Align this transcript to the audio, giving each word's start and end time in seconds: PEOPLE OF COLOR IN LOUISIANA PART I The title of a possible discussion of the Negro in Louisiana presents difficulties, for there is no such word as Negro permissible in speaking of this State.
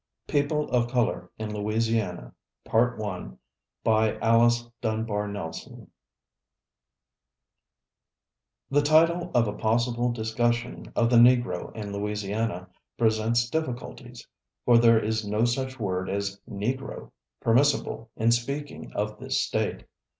PEOPLE 0.25 0.71
OF 0.71 0.87
COLOR 0.87 1.29
IN 1.37 1.53
LOUISIANA 1.53 2.33
PART 2.65 2.99
I 2.99 4.13
The 4.19 4.67
title 8.81 9.31
of 9.35 9.47
a 9.47 9.53
possible 9.53 10.11
discussion 10.11 10.91
of 10.95 11.11
the 11.11 11.17
Negro 11.17 11.71
in 11.75 11.93
Louisiana 11.93 12.67
presents 12.97 13.47
difficulties, 13.47 14.27
for 14.65 14.79
there 14.79 14.97
is 14.99 15.23
no 15.23 15.45
such 15.45 15.79
word 15.79 16.09
as 16.09 16.41
Negro 16.49 17.11
permissible 17.39 18.09
in 18.15 18.31
speaking 18.31 18.91
of 18.93 19.19
this 19.19 19.39
State. 19.39 19.83